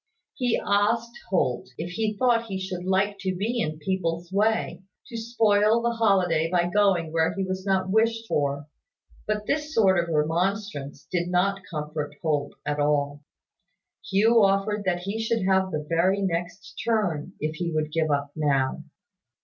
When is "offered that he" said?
14.43-15.19